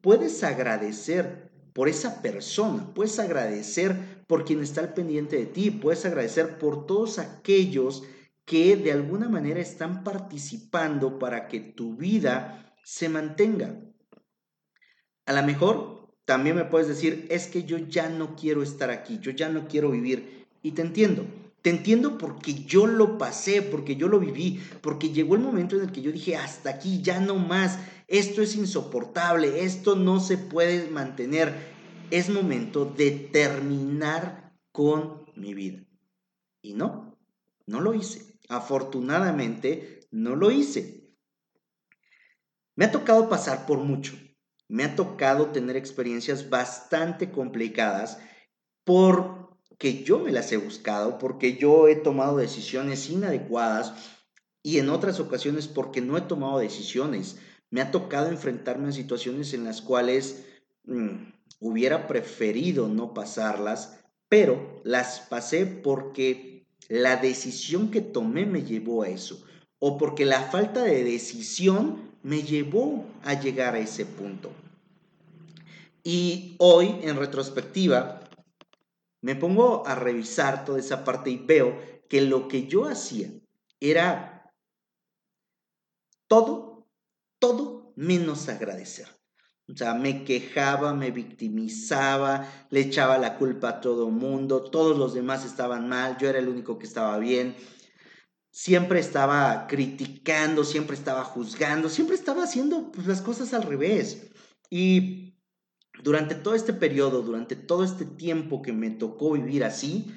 puedes 0.00 0.44
agradecer 0.44 1.50
por 1.72 1.88
esa 1.88 2.22
persona, 2.22 2.92
puedes 2.94 3.18
agradecer 3.18 4.24
por 4.26 4.44
quien 4.44 4.62
está 4.62 4.80
al 4.80 4.94
pendiente 4.94 5.36
de 5.36 5.46
ti, 5.46 5.70
puedes 5.70 6.04
agradecer 6.04 6.58
por 6.58 6.86
todos 6.86 7.18
aquellos 7.18 8.02
que 8.44 8.76
de 8.76 8.92
alguna 8.92 9.28
manera 9.28 9.60
están 9.60 10.04
participando 10.04 11.18
para 11.18 11.48
que 11.48 11.60
tu 11.60 11.96
vida 11.96 12.74
se 12.84 13.08
mantenga. 13.08 13.80
A 15.26 15.32
lo 15.32 15.42
mejor 15.44 16.14
también 16.24 16.56
me 16.56 16.64
puedes 16.64 16.88
decir, 16.88 17.26
es 17.30 17.46
que 17.46 17.64
yo 17.64 17.78
ya 17.78 18.08
no 18.08 18.36
quiero 18.36 18.62
estar 18.62 18.90
aquí, 18.90 19.18
yo 19.20 19.30
ya 19.30 19.48
no 19.48 19.68
quiero 19.68 19.90
vivir. 19.90 20.46
Y 20.62 20.72
te 20.72 20.82
entiendo, 20.82 21.24
te 21.62 21.70
entiendo 21.70 22.18
porque 22.18 22.54
yo 22.64 22.86
lo 22.88 23.18
pasé, 23.18 23.62
porque 23.62 23.94
yo 23.94 24.08
lo 24.08 24.18
viví, 24.18 24.60
porque 24.80 25.10
llegó 25.10 25.36
el 25.36 25.42
momento 25.42 25.76
en 25.76 25.82
el 25.82 25.92
que 25.92 26.02
yo 26.02 26.10
dije, 26.10 26.36
hasta 26.36 26.70
aquí, 26.70 27.00
ya 27.02 27.20
no 27.20 27.36
más, 27.36 27.78
esto 28.08 28.42
es 28.42 28.56
insoportable, 28.56 29.64
esto 29.64 29.94
no 29.94 30.18
se 30.18 30.38
puede 30.38 30.90
mantener. 30.90 31.72
Es 32.10 32.28
momento 32.28 32.84
de 32.84 33.12
terminar 33.12 34.52
con 34.72 35.24
mi 35.36 35.54
vida. 35.54 35.86
Y 36.60 36.74
no, 36.74 37.16
no 37.66 37.80
lo 37.80 37.94
hice. 37.94 38.38
Afortunadamente, 38.48 40.00
no 40.10 40.34
lo 40.34 40.50
hice. 40.50 41.14
Me 42.74 42.86
ha 42.86 42.90
tocado 42.90 43.28
pasar 43.28 43.66
por 43.66 43.78
mucho. 43.78 44.14
Me 44.68 44.84
ha 44.84 44.96
tocado 44.96 45.52
tener 45.52 45.76
experiencias 45.76 46.50
bastante 46.50 47.30
complicadas 47.30 48.18
por 48.84 49.51
que 49.82 50.04
yo 50.04 50.20
me 50.20 50.30
las 50.30 50.52
he 50.52 50.58
buscado, 50.58 51.18
porque 51.18 51.56
yo 51.56 51.88
he 51.88 51.96
tomado 51.96 52.36
decisiones 52.36 53.10
inadecuadas 53.10 53.92
y 54.62 54.78
en 54.78 54.88
otras 54.88 55.18
ocasiones 55.18 55.66
porque 55.66 56.00
no 56.00 56.16
he 56.16 56.20
tomado 56.20 56.60
decisiones. 56.60 57.38
Me 57.68 57.80
ha 57.80 57.90
tocado 57.90 58.28
enfrentarme 58.28 58.90
a 58.90 58.92
situaciones 58.92 59.54
en 59.54 59.64
las 59.64 59.82
cuales 59.82 60.44
mm, 60.84 61.32
hubiera 61.58 62.06
preferido 62.06 62.86
no 62.86 63.12
pasarlas, 63.12 63.98
pero 64.28 64.80
las 64.84 65.18
pasé 65.18 65.66
porque 65.66 66.68
la 66.88 67.16
decisión 67.16 67.90
que 67.90 68.02
tomé 68.02 68.46
me 68.46 68.62
llevó 68.62 69.02
a 69.02 69.08
eso, 69.08 69.44
o 69.80 69.98
porque 69.98 70.24
la 70.24 70.42
falta 70.42 70.84
de 70.84 71.02
decisión 71.02 72.12
me 72.22 72.44
llevó 72.44 73.04
a 73.24 73.34
llegar 73.34 73.74
a 73.74 73.80
ese 73.80 74.06
punto. 74.06 74.52
Y 76.04 76.54
hoy, 76.58 77.00
en 77.02 77.16
retrospectiva, 77.16 78.21
me 79.22 79.36
pongo 79.36 79.86
a 79.86 79.94
revisar 79.94 80.64
toda 80.64 80.78
esa 80.78 81.04
parte 81.04 81.30
y 81.30 81.38
veo 81.38 81.80
que 82.08 82.20
lo 82.20 82.48
que 82.48 82.66
yo 82.66 82.86
hacía 82.86 83.30
era 83.80 84.52
todo, 86.26 86.88
todo 87.38 87.92
menos 87.96 88.48
agradecer. 88.48 89.08
O 89.68 89.76
sea, 89.76 89.94
me 89.94 90.24
quejaba, 90.24 90.92
me 90.92 91.10
victimizaba, 91.10 92.46
le 92.70 92.80
echaba 92.80 93.16
la 93.16 93.38
culpa 93.38 93.68
a 93.68 93.80
todo 93.80 94.10
mundo, 94.10 94.64
todos 94.64 94.98
los 94.98 95.14
demás 95.14 95.44
estaban 95.44 95.88
mal, 95.88 96.18
yo 96.18 96.28
era 96.28 96.40
el 96.40 96.48
único 96.48 96.78
que 96.78 96.86
estaba 96.86 97.18
bien. 97.18 97.56
Siempre 98.50 99.00
estaba 99.00 99.66
criticando, 99.68 100.64
siempre 100.64 100.96
estaba 100.96 101.24
juzgando, 101.24 101.88
siempre 101.88 102.16
estaba 102.16 102.42
haciendo 102.42 102.90
pues, 102.92 103.06
las 103.06 103.22
cosas 103.22 103.54
al 103.54 103.62
revés. 103.62 104.30
Y 104.68 105.31
durante 106.00 106.34
todo 106.34 106.54
este 106.54 106.72
periodo, 106.72 107.22
durante 107.22 107.56
todo 107.56 107.84
este 107.84 108.04
tiempo 108.04 108.62
que 108.62 108.72
me 108.72 108.90
tocó 108.90 109.32
vivir 109.32 109.64
así, 109.64 110.14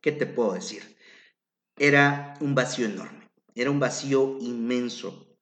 ¿qué 0.00 0.12
te 0.12 0.26
puedo 0.26 0.52
decir? 0.52 0.96
Era 1.78 2.34
un 2.40 2.54
vacío 2.54 2.86
enorme, 2.86 3.30
era 3.54 3.70
un 3.70 3.80
vacío 3.80 4.38
inmenso, 4.40 5.38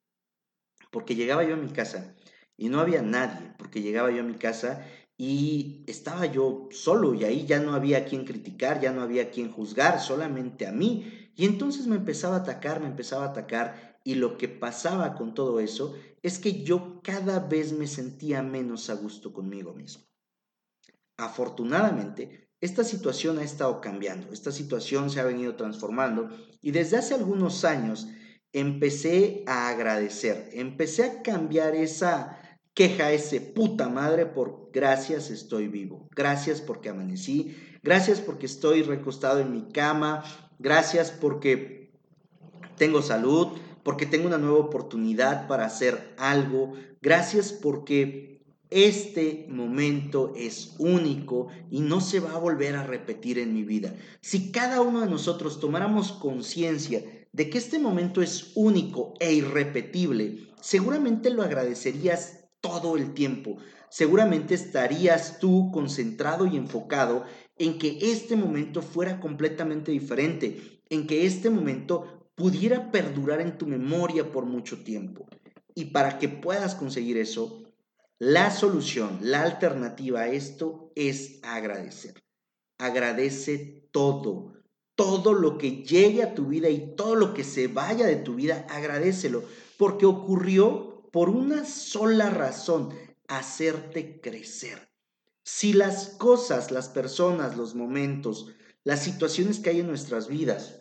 porque 0.91 1.15
llegaba 1.15 1.45
yo 1.45 1.55
a 1.55 1.59
mi 1.59 1.73
casa 1.73 2.15
y 2.57 2.69
no 2.69 2.81
había 2.81 3.03
nadie, 3.03 3.53
porque 3.59 3.83
llegaba 3.83 4.11
yo 4.11 4.21
a 4.21 4.27
mi 4.27 4.35
casa 4.35 4.87
y 5.17 5.85
estaba 5.87 6.27
yo 6.27 6.69
solo 6.71 7.15
y 7.15 7.25
ahí 7.25 7.47
ya 7.47 7.61
no 7.61 7.75
había 7.75 8.05
quien 8.05 8.25
criticar, 8.25 8.81
ya 8.81 8.93
no 8.93 9.03
había 9.03 9.31
quien 9.31 9.51
juzgar, 9.51 10.01
solamente 10.01 10.67
a 10.67 10.73
mí. 10.73 11.31
Y 11.37 11.47
entonces 11.47 11.87
me 11.87 11.97
empezaba 11.97 12.37
a 12.37 12.41
atacar, 12.41 12.81
me 12.81 12.87
empezaba 12.87 13.27
a 13.27 13.29
atacar 13.29 13.90
y 14.05 14.15
lo 14.15 14.39
que 14.39 14.49
pasaba 14.49 15.15
con 15.15 15.35
todo 15.35 15.61
eso 15.61 15.95
es 16.23 16.39
que 16.39 16.63
yo 16.63 17.01
cada 17.03 17.41
vez 17.41 17.73
me 17.73 17.87
sentía 17.87 18.43
menos 18.43 18.91
a 18.91 18.95
gusto 18.95 19.33
conmigo 19.33 19.75
mismo. 19.75 20.05
Afortunadamente, 21.17 22.49
esta 22.61 22.85
situación 22.85 23.39
ha 23.39 23.43
estado 23.43 23.81
cambiando, 23.81 24.33
esta 24.33 24.53
situación 24.53 25.11
se 25.11 25.21
ha 25.21 25.25
venido 25.25 25.55
transformando 25.57 26.31
y 26.61 26.71
desde 26.73 26.99
hace 26.99 27.15
algunos 27.15 27.65
años 27.65 28.09
empecé 28.53 29.45
a 29.47 29.69
agradecer, 29.69 30.51
empecé 30.53 31.05
a 31.05 31.23
cambiar 31.23 31.75
esa 31.75 32.39
queja, 32.75 33.13
ese 33.13 33.41
puta 33.41 33.89
madre 33.89 34.27
por 34.27 34.71
gracias 34.73 35.31
estoy 35.31 35.69
vivo, 35.69 36.09
gracias 36.15 36.61
porque 36.61 36.89
amanecí, 36.89 37.57
gracias 37.83 38.21
porque 38.21 38.47
estoy 38.47 38.83
recostado 38.83 39.41
en 39.41 39.53
mi 39.53 39.71
cama, 39.73 40.25
gracias 40.59 41.11
porque 41.11 41.93
tengo 42.77 43.03
salud, 43.03 43.49
porque 43.83 44.07
tengo 44.07 44.27
una 44.27 44.39
nueva 44.39 44.59
oportunidad 44.59 45.49
para 45.49 45.65
hacer 45.65 46.15
algo, 46.19 46.75
gracias 47.01 47.53
porque 47.53 48.31
este 48.71 49.47
momento 49.49 50.33
es 50.37 50.77
único 50.79 51.49
y 51.71 51.81
no 51.81 52.01
se 52.01 52.21
va 52.21 52.35
a 52.35 52.39
volver 52.39 52.77
a 52.77 52.85
repetir 52.85 53.39
en 53.39 53.53
mi 53.53 53.65
vida. 53.65 53.95
Si 54.21 54.53
cada 54.53 54.81
uno 54.81 55.01
de 55.01 55.11
nosotros 55.11 55.59
tomáramos 55.59 56.13
conciencia 56.13 57.03
de 57.33 57.51
que 57.51 57.59
este 57.59 57.79
momento 57.79 58.23
es 58.23 58.53
único 58.55 59.15
e 59.19 59.33
irrepetible, 59.33 60.49
seguramente 60.61 61.31
lo 61.31 61.43
agradecerías 61.43 62.45
todo 62.61 62.97
el 62.97 63.15
tiempo. 63.15 63.57
Seguramente 63.89 64.55
estarías 64.55 65.41
tú 65.41 65.71
concentrado 65.73 66.47
y 66.47 66.57
enfocado 66.57 67.25
en 67.59 67.79
que 67.79 67.99
este 68.01 68.37
momento 68.37 68.83
fuera 68.83 69.19
completamente 69.21 69.91
diferente, 69.91 70.83
en 70.89 71.07
que 71.07 71.27
este 71.27 71.51
momento 71.51 72.20
pudiera 72.41 72.91
perdurar 72.91 73.43
en 73.43 73.59
tu 73.59 73.67
memoria 73.67 74.33
por 74.33 74.47
mucho 74.47 74.83
tiempo. 74.83 75.29
Y 75.75 75.87
para 75.87 76.19
que 76.19 76.31
puedas 76.31 76.75
conseguir 76.75 77.19
eso, 77.19 77.65
la 78.19 78.51
solución, 78.51 79.19
la 79.21 79.43
alternativa 79.43 80.21
a 80.21 80.29
esto 80.29 80.91
es 80.97 81.39
agradecer. 81.43 82.25
Agradece 82.79 83.87
todo, 83.93 84.55
todo 84.95 85.35
lo 85.35 85.59
que 85.59 85.83
llegue 85.83 86.23
a 86.23 86.35
tu 86.35 86.47
vida 86.47 86.71
y 86.71 86.97
todo 86.97 87.15
lo 87.15 87.35
que 87.35 87.45
se 87.45 87.67
vaya 87.67 88.07
de 88.07 88.17
tu 88.17 88.37
vida, 88.37 88.67
agradecelo, 88.71 89.45
porque 89.77 90.07
ocurrió 90.07 91.11
por 91.13 91.29
una 91.29 91.67
sola 91.67 92.31
razón, 92.31 92.89
hacerte 93.29 94.23
crecer. 94.23 94.89
Si 95.45 95.75
las 95.75 96.09
cosas, 96.09 96.71
las 96.71 96.89
personas, 96.89 97.59
los 97.59 97.75
momentos, 97.75 98.55
las 98.83 99.05
situaciones 99.05 99.59
que 99.59 99.69
hay 99.69 99.81
en 99.81 99.89
nuestras 99.89 100.27
vidas 100.27 100.80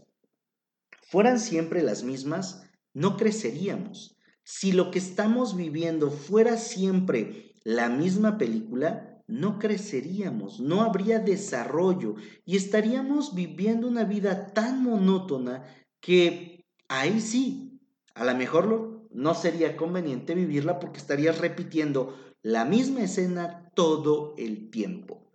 fueran 1.09 1.39
siempre 1.39 1.81
las 1.81 2.03
mismas, 2.03 2.63
no 2.93 3.17
creceríamos. 3.17 4.17
Si 4.43 4.71
lo 4.71 4.91
que 4.91 4.99
estamos 4.99 5.55
viviendo 5.55 6.11
fuera 6.11 6.55
siempre 6.57 7.53
la 7.63 7.89
misma 7.89 8.37
película, 8.37 9.23
no 9.27 9.59
creceríamos, 9.59 10.59
no 10.59 10.81
habría 10.81 11.19
desarrollo 11.19 12.15
y 12.45 12.57
estaríamos 12.57 13.35
viviendo 13.35 13.87
una 13.87 14.03
vida 14.03 14.53
tan 14.53 14.83
monótona 14.83 15.63
que 15.99 16.65
ahí 16.87 17.21
sí, 17.21 17.79
a 18.15 18.23
lo 18.23 18.35
mejor 18.35 19.07
no 19.11 19.35
sería 19.35 19.77
conveniente 19.77 20.33
vivirla 20.35 20.79
porque 20.79 20.97
estarías 20.97 21.39
repitiendo 21.39 22.15
la 22.41 22.65
misma 22.65 23.01
escena 23.01 23.71
todo 23.75 24.33
el 24.37 24.69
tiempo. 24.69 25.31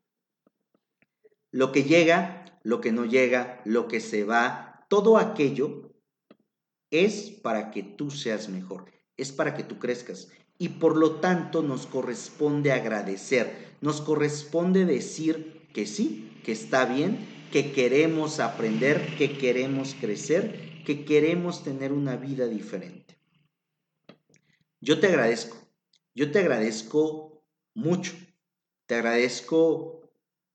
Lo 1.50 1.70
que 1.70 1.84
llega, 1.84 2.44
lo 2.62 2.80
que 2.80 2.90
no 2.90 3.04
llega, 3.04 3.60
lo 3.64 3.86
que 3.86 4.00
se 4.00 4.24
va, 4.24 4.73
todo 4.88 5.18
aquello 5.18 5.92
es 6.90 7.30
para 7.30 7.70
que 7.70 7.82
tú 7.82 8.10
seas 8.10 8.48
mejor, 8.48 8.90
es 9.16 9.32
para 9.32 9.54
que 9.54 9.64
tú 9.64 9.78
crezcas 9.78 10.28
y 10.58 10.68
por 10.68 10.96
lo 10.96 11.16
tanto 11.16 11.62
nos 11.62 11.86
corresponde 11.86 12.72
agradecer, 12.72 13.76
nos 13.80 14.00
corresponde 14.00 14.84
decir 14.84 15.68
que 15.72 15.86
sí, 15.86 16.40
que 16.44 16.52
está 16.52 16.84
bien, 16.84 17.18
que 17.50 17.72
queremos 17.72 18.40
aprender, 18.40 19.16
que 19.16 19.36
queremos 19.38 19.94
crecer, 20.00 20.82
que 20.84 21.04
queremos 21.04 21.64
tener 21.64 21.92
una 21.92 22.16
vida 22.16 22.46
diferente. 22.46 23.18
Yo 24.80 25.00
te 25.00 25.08
agradezco, 25.08 25.56
yo 26.14 26.30
te 26.30 26.40
agradezco 26.40 27.44
mucho, 27.74 28.12
te 28.86 28.94
agradezco 28.96 30.12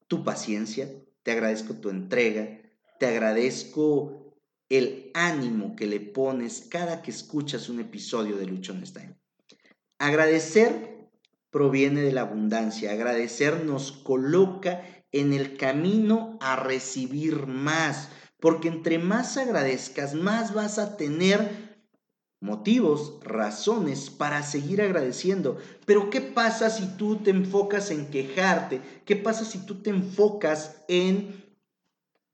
tu 0.08 0.24
paciencia, 0.24 0.90
te 1.24 1.32
agradezco 1.32 1.76
tu 1.76 1.90
entrega, 1.90 2.62
te 3.00 3.08
agradezco 3.08 4.29
el 4.70 5.12
ánimo 5.16 5.76
que 5.76 5.88
le 5.88 6.00
pones 6.00 6.68
cada 6.70 7.02
que 7.02 7.12
escuchas 7.12 7.70
un 7.70 7.80
episodio 7.80 8.38
de 8.38 8.46
Luchón. 8.46 8.84
Agradecer 9.98 11.00
proviene 11.50 12.02
de 12.02 12.12
la 12.12 12.22
abundancia. 12.22 12.92
Agradecer 12.92 13.66
nos 13.66 13.92
coloca 13.92 14.84
en 15.12 15.34
el 15.34 15.58
camino 15.58 16.38
a 16.42 16.56
recibir 16.56 17.48
más, 17.48 18.10
porque 18.40 18.68
entre 18.68 19.00
más 19.00 19.38
agradezcas, 19.38 20.14
más 20.14 20.54
vas 20.54 20.78
a 20.78 20.98
tener 20.98 21.70
motivos, 22.42 23.20
razones 23.24 24.10
para 24.10 24.44
seguir 24.44 24.82
agradeciendo. 24.82 25.58
Pero 25.86 26.10
¿qué 26.10 26.22
pasa 26.22 26.70
si 26.70 26.86
tú 26.96 27.18
te 27.18 27.32
enfocas 27.32 27.92
en 27.92 28.10
quejarte? 28.10 28.82
¿Qué 29.06 29.16
pasa 29.16 29.44
si 29.44 29.66
tú 29.66 29.82
te 29.82 29.90
enfocas 29.90 30.84
en 30.88 31.44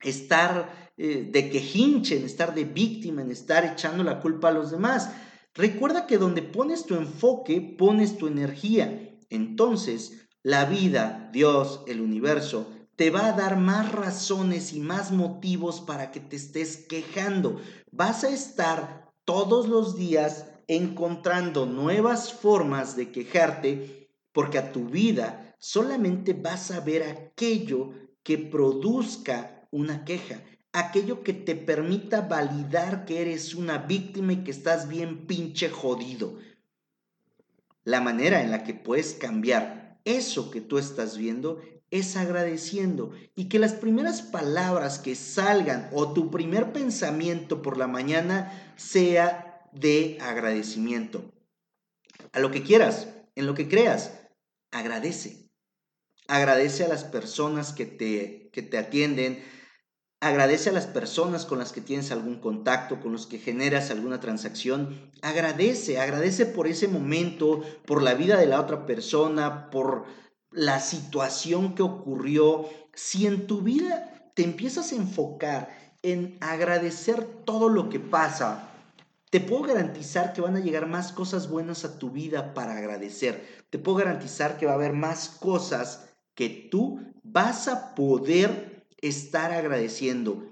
estar 0.02 0.85
eh, 0.98 1.30
de 1.32 1.50
quejinche, 1.50 2.18
en 2.18 2.26
estar 2.26 2.54
de 2.54 2.64
víctima, 2.64 3.22
en 3.22 3.32
estar 3.32 3.66
echando 3.66 4.04
la 4.04 4.20
culpa 4.22 4.50
a 4.50 4.54
los 4.54 4.72
demás? 4.72 5.12
Recuerda 5.54 6.06
que 6.06 6.18
donde 6.18 6.42
pones 6.42 6.86
tu 6.86 6.96
enfoque, 6.96 7.62
pones 7.78 8.18
tu 8.18 8.28
energía. 8.28 9.18
Entonces, 9.30 10.28
la 10.44 10.66
vida, 10.66 11.30
Dios, 11.32 11.82
el 11.88 12.02
universo, 12.02 12.72
te 12.96 13.10
va 13.10 13.28
a 13.28 13.34
dar 13.34 13.58
más 13.58 13.92
razones 13.92 14.74
y 14.74 14.80
más 14.80 15.12
motivos 15.12 15.82
para 15.82 16.12
que 16.12 16.20
te 16.20 16.36
estés 16.36 16.86
quejando. 16.88 17.60
Vas 17.92 18.24
a 18.24 18.30
estar 18.30 19.12
todos 19.26 19.68
los 19.68 19.96
días 19.96 20.46
encontrando 20.68 21.66
nuevas 21.66 22.34
formas 22.34 22.96
de 22.96 23.12
quejarte 23.12 24.10
porque 24.32 24.58
a 24.58 24.72
tu 24.72 24.86
vida 24.86 25.56
solamente 25.60 26.34
vas 26.34 26.72
a 26.72 26.80
ver 26.80 27.04
aquello 27.04 27.92
que 28.24 28.38
produzca 28.38 29.68
una 29.72 30.04
queja 30.06 30.42
aquello 30.76 31.24
que 31.24 31.32
te 31.32 31.56
permita 31.56 32.22
validar 32.22 33.06
que 33.06 33.22
eres 33.22 33.56
una 33.56 33.78
víctima 33.78 34.34
y 34.34 34.44
que 34.44 34.52
estás 34.52 34.90
bien 34.90 35.26
pinche 35.26 35.70
jodido. 35.70 36.38
La 37.86 38.02
manera 38.02 38.42
en 38.42 38.52
la 38.52 38.64
que 38.64 38.74
puedes 38.74 39.14
cambiar 39.14 40.02
eso 40.04 40.52
que 40.52 40.60
tú 40.60 40.78
estás 40.78 41.18
viendo 41.18 41.62
es 41.92 42.18
agradeciendo 42.18 43.12
y 43.36 43.48
que 43.48 43.58
las 43.58 43.74
primeras 43.74 44.22
palabras 44.22 45.00
que 45.00 45.16
salgan 45.16 45.90
o 45.94 46.12
tu 46.12 46.30
primer 46.30 46.74
pensamiento 46.74 47.62
por 47.62 47.78
la 47.78 47.88
mañana 47.88 48.74
sea 48.76 49.70
de 49.72 50.18
agradecimiento. 50.20 51.32
A 52.34 52.40
lo 52.40 52.52
que 52.52 52.64
quieras, 52.64 53.08
en 53.36 53.46
lo 53.46 53.54
que 53.54 53.70
creas, 53.70 54.12
agradece. 54.72 55.50
Agradece 56.28 56.84
a 56.84 56.90
las 56.90 57.06
personas 57.06 57.72
que 57.72 57.86
te, 57.86 58.50
que 58.52 58.62
te 58.62 58.78
atienden, 58.78 59.42
Agradece 60.22 60.70
a 60.70 60.74
las 60.74 60.88
personas 60.88 61.46
con 61.46 61.60
las 61.60 61.72
que 61.72 61.82
tienes 61.82 62.12
algún 62.12 62.40
contacto, 62.40 63.00
con 63.00 63.12
los 63.12 63.28
que 63.28 63.38
generas 63.38 63.92
alguna 63.92 64.20
transacción. 64.20 65.12
Agradece, 65.22 66.00
agradece 66.00 66.46
por 66.46 66.68
ese 66.68 66.88
momento, 66.88 67.62
por 67.86 68.02
la 68.02 68.14
vida 68.14 68.38
de 68.38 68.48
la 68.48 68.60
otra 68.60 68.86
persona, 68.86 69.70
por 69.70 70.06
la 70.52 70.80
situación 70.80 71.76
que 71.76 71.84
ocurrió. 71.84 72.68
Si 72.94 73.28
en 73.28 73.46
tu 73.46 73.62
vida 73.62 74.32
te 74.36 74.44
empiezas 74.44 74.92
a 74.92 74.96
enfocar 74.96 75.70
en 76.02 76.38
agradecer 76.40 77.24
todo 77.46 77.68
lo 77.68 77.90
que 77.90 78.00
pasa, 78.00 78.70
te 79.30 79.42
puedo 79.42 79.64
garantizar 79.64 80.34
que 80.34 80.42
van 80.42 80.56
a 80.56 80.62
llegar 80.62 80.88
más 80.88 81.12
cosas 81.12 81.50
buenas 81.50 81.84
a 81.84 82.00
tu 82.00 82.12
vida 82.12 82.54
para 82.54 82.78
agradecer. 82.78 83.46
Te 83.70 83.80
puedo 83.80 83.98
garantizar 83.98 84.58
que 84.58 84.66
va 84.66 84.72
a 84.72 84.76
haber 84.76 84.94
más 84.94 85.28
cosas 85.28 86.10
que 86.36 86.50
tú 86.72 87.00
vas 87.24 87.68
a 87.68 87.96
poder 87.96 88.75
estar 89.02 89.52
agradeciendo 89.52 90.44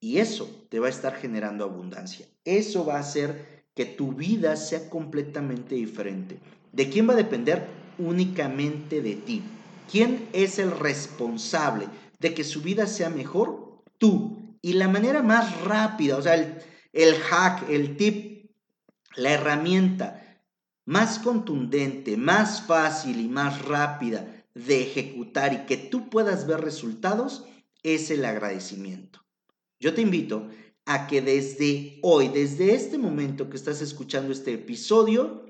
y 0.00 0.18
eso 0.18 0.66
te 0.68 0.78
va 0.78 0.86
a 0.86 0.90
estar 0.90 1.14
generando 1.16 1.64
abundancia. 1.64 2.26
Eso 2.44 2.84
va 2.84 2.96
a 2.96 3.00
hacer 3.00 3.64
que 3.74 3.84
tu 3.84 4.12
vida 4.12 4.56
sea 4.56 4.88
completamente 4.88 5.74
diferente. 5.74 6.38
¿De 6.72 6.88
quién 6.88 7.08
va 7.08 7.12
a 7.12 7.16
depender? 7.16 7.66
Únicamente 7.98 9.02
de 9.02 9.16
ti. 9.16 9.42
¿Quién 9.90 10.28
es 10.32 10.58
el 10.58 10.70
responsable 10.70 11.88
de 12.18 12.34
que 12.34 12.44
su 12.44 12.62
vida 12.62 12.86
sea 12.86 13.10
mejor? 13.10 13.82
Tú. 13.98 14.56
Y 14.62 14.74
la 14.74 14.88
manera 14.88 15.22
más 15.22 15.60
rápida, 15.62 16.16
o 16.16 16.22
sea, 16.22 16.34
el, 16.34 16.58
el 16.92 17.14
hack, 17.16 17.68
el 17.70 17.96
tip, 17.96 18.50
la 19.16 19.32
herramienta 19.32 20.22
más 20.86 21.18
contundente, 21.18 22.16
más 22.16 22.62
fácil 22.62 23.20
y 23.20 23.28
más 23.28 23.62
rápida 23.62 24.44
de 24.54 24.82
ejecutar 24.82 25.52
y 25.52 25.66
que 25.66 25.76
tú 25.76 26.08
puedas 26.08 26.46
ver 26.46 26.60
resultados 26.60 27.44
es 27.94 28.10
el 28.10 28.24
agradecimiento. 28.24 29.24
Yo 29.78 29.94
te 29.94 30.02
invito 30.02 30.48
a 30.86 31.06
que 31.06 31.22
desde 31.22 32.00
hoy, 32.02 32.28
desde 32.28 32.74
este 32.74 32.98
momento 32.98 33.48
que 33.48 33.56
estás 33.56 33.80
escuchando 33.80 34.32
este 34.32 34.54
episodio, 34.54 35.46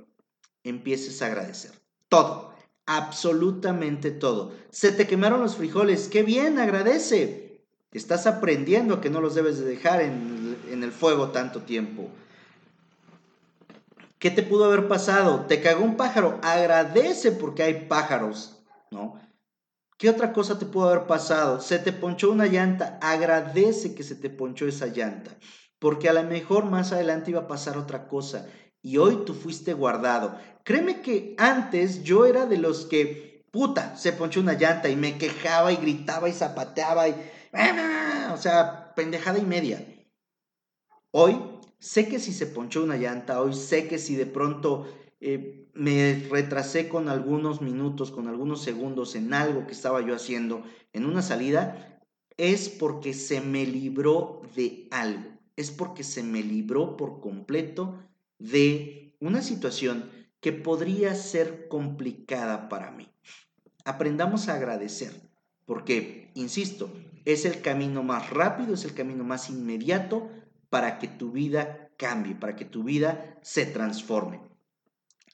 empieces 0.62 1.22
a 1.22 1.26
agradecer. 1.26 1.72
Todo, 2.08 2.54
absolutamente 2.84 4.10
todo. 4.10 4.52
Se 4.70 4.92
te 4.92 5.06
quemaron 5.06 5.40
los 5.40 5.56
frijoles, 5.56 6.08
qué 6.08 6.22
bien, 6.22 6.58
agradece. 6.58 7.64
Estás 7.92 8.26
aprendiendo 8.26 9.00
que 9.00 9.08
no 9.08 9.22
los 9.22 9.34
debes 9.34 9.58
de 9.58 9.64
dejar 9.64 10.02
en, 10.02 10.58
en 10.70 10.82
el 10.82 10.92
fuego 10.92 11.30
tanto 11.30 11.62
tiempo. 11.62 12.10
¿Qué 14.18 14.30
te 14.30 14.42
pudo 14.42 14.66
haber 14.66 14.88
pasado? 14.88 15.46
¿Te 15.46 15.62
cagó 15.62 15.84
un 15.84 15.96
pájaro? 15.96 16.38
Agradece 16.42 17.32
porque 17.32 17.62
hay 17.62 17.86
pájaros, 17.86 18.62
¿no? 18.90 19.15
¿Qué 19.98 20.10
otra 20.10 20.34
cosa 20.34 20.58
te 20.58 20.66
pudo 20.66 20.90
haber 20.90 21.06
pasado? 21.06 21.60
Se 21.60 21.78
te 21.78 21.90
ponchó 21.90 22.30
una 22.30 22.46
llanta, 22.46 22.98
agradece 23.00 23.94
que 23.94 24.02
se 24.02 24.14
te 24.14 24.28
ponchó 24.28 24.66
esa 24.66 24.88
llanta, 24.88 25.30
porque 25.78 26.10
a 26.10 26.12
lo 26.12 26.22
mejor 26.22 26.66
más 26.66 26.92
adelante 26.92 27.30
iba 27.30 27.42
a 27.42 27.48
pasar 27.48 27.78
otra 27.78 28.06
cosa 28.06 28.46
y 28.82 28.98
hoy 28.98 29.24
tú 29.24 29.32
fuiste 29.32 29.72
guardado. 29.72 30.38
Créeme 30.64 31.00
que 31.00 31.34
antes 31.38 32.02
yo 32.02 32.26
era 32.26 32.44
de 32.44 32.58
los 32.58 32.84
que, 32.84 33.46
puta, 33.50 33.96
se 33.96 34.12
ponchó 34.12 34.40
una 34.40 34.52
llanta 34.52 34.90
y 34.90 34.96
me 34.96 35.16
quejaba 35.16 35.72
y 35.72 35.76
gritaba 35.76 36.28
y 36.28 36.32
zapateaba 36.32 37.08
y, 37.08 37.14
o 38.34 38.36
sea, 38.36 38.92
pendejada 38.94 39.38
y 39.38 39.46
media. 39.46 39.82
Hoy 41.10 41.40
sé 41.78 42.06
que 42.06 42.18
si 42.18 42.34
se 42.34 42.46
ponchó 42.46 42.84
una 42.84 42.96
llanta, 42.96 43.40
hoy 43.40 43.54
sé 43.54 43.88
que 43.88 43.98
si 43.98 44.14
de 44.14 44.26
pronto 44.26 44.86
eh, 45.20 45.68
me 45.74 46.26
retrasé 46.30 46.88
con 46.88 47.08
algunos 47.08 47.62
minutos, 47.62 48.10
con 48.10 48.28
algunos 48.28 48.62
segundos 48.62 49.14
en 49.14 49.32
algo 49.32 49.66
que 49.66 49.72
estaba 49.72 50.00
yo 50.00 50.14
haciendo 50.14 50.62
en 50.92 51.06
una 51.06 51.22
salida, 51.22 52.02
es 52.36 52.68
porque 52.68 53.14
se 53.14 53.40
me 53.40 53.66
libró 53.66 54.42
de 54.54 54.88
algo, 54.90 55.30
es 55.56 55.70
porque 55.70 56.04
se 56.04 56.22
me 56.22 56.42
libró 56.42 56.96
por 56.96 57.20
completo 57.20 57.98
de 58.38 59.16
una 59.20 59.40
situación 59.42 60.10
que 60.40 60.52
podría 60.52 61.14
ser 61.14 61.68
complicada 61.68 62.68
para 62.68 62.90
mí. 62.90 63.08
Aprendamos 63.84 64.48
a 64.48 64.54
agradecer, 64.54 65.12
porque, 65.64 66.30
insisto, 66.34 66.92
es 67.24 67.44
el 67.44 67.62
camino 67.62 68.02
más 68.02 68.30
rápido, 68.30 68.74
es 68.74 68.84
el 68.84 68.94
camino 68.94 69.24
más 69.24 69.48
inmediato 69.48 70.30
para 70.68 70.98
que 70.98 71.08
tu 71.08 71.32
vida 71.32 71.90
cambie, 71.96 72.34
para 72.34 72.54
que 72.54 72.64
tu 72.64 72.84
vida 72.84 73.38
se 73.42 73.64
transforme. 73.64 74.40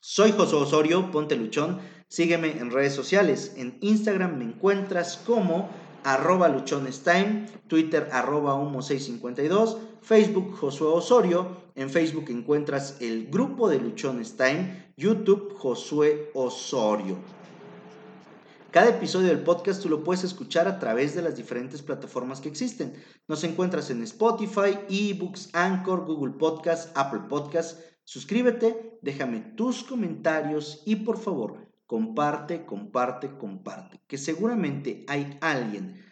Soy 0.05 0.33
José 0.33 0.57
Osorio, 0.57 1.12
ponte 1.12 1.37
luchón, 1.37 1.79
sígueme 2.09 2.59
en 2.59 2.73
redes 2.73 2.93
sociales, 2.93 3.53
en 3.57 3.79
Instagram 3.83 4.37
me 4.37 4.45
encuentras 4.45 5.17
como 5.17 5.71
arroba 6.03 6.49
luchonestime, 6.49 7.47
Twitter 7.69 8.09
arroba 8.11 8.57
humo652, 8.57 9.79
Facebook 10.01 10.57
Josué 10.57 10.88
Osorio, 10.88 11.57
en 11.77 11.88
Facebook 11.88 12.25
encuentras 12.31 12.97
el 12.99 13.29
grupo 13.29 13.69
de 13.69 13.79
Luchonestime, 13.79 14.93
YouTube 14.97 15.55
Josué 15.57 16.33
Osorio. 16.35 17.17
Cada 18.73 18.88
episodio 18.88 19.29
del 19.29 19.45
podcast 19.45 19.83
tú 19.83 19.88
lo 19.88 20.03
puedes 20.03 20.25
escuchar 20.25 20.67
a 20.67 20.81
través 20.81 21.15
de 21.15 21.23
las 21.23 21.37
diferentes 21.37 21.81
plataformas 21.81 22.41
que 22.41 22.49
existen. 22.49 22.95
Nos 23.29 23.45
encuentras 23.45 23.88
en 23.91 24.03
Spotify, 24.03 24.81
eBooks, 24.88 25.51
Anchor, 25.53 26.07
Google 26.07 26.33
Podcast, 26.33 26.91
Apple 26.97 27.21
Podcast. 27.29 27.92
Suscríbete, 28.05 28.99
déjame 29.01 29.41
tus 29.41 29.85
comentarios 29.85 30.83
y 30.85 30.97
por 30.97 31.19
favor, 31.19 31.73
comparte, 31.87 32.65
comparte, 32.65 33.37
comparte. 33.37 34.01
Que 34.07 34.19
seguramente 34.19 35.05
hay 35.09 35.38
alguien 35.41 36.05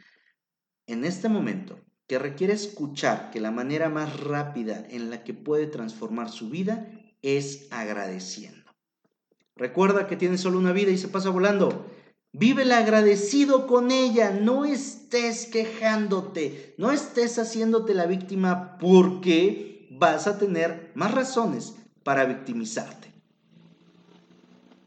en 0.86 1.04
este 1.04 1.28
momento 1.28 1.80
que 2.06 2.18
requiere 2.18 2.52
escuchar 2.52 3.30
que 3.30 3.40
la 3.40 3.50
manera 3.50 3.88
más 3.88 4.20
rápida 4.20 4.84
en 4.90 5.10
la 5.10 5.22
que 5.24 5.34
puede 5.34 5.66
transformar 5.66 6.28
su 6.28 6.48
vida 6.50 6.90
es 7.22 7.68
agradeciendo. 7.70 8.70
Recuerda 9.56 10.06
que 10.06 10.16
tienes 10.16 10.40
solo 10.40 10.58
una 10.58 10.72
vida 10.72 10.90
y 10.90 10.98
se 10.98 11.08
pasa 11.08 11.30
volando. 11.30 11.86
Vívela 12.32 12.78
agradecido 12.78 13.66
con 13.66 13.90
ella, 13.90 14.30
no 14.30 14.64
estés 14.64 15.46
quejándote, 15.46 16.74
no 16.78 16.92
estés 16.92 17.38
haciéndote 17.38 17.92
la 17.92 18.06
víctima 18.06 18.78
porque 18.78 19.88
vas 19.90 20.26
a 20.26 20.38
tener 20.38 20.92
más 20.94 21.12
razones 21.12 21.79
para 22.10 22.24
victimizarte. 22.24 23.09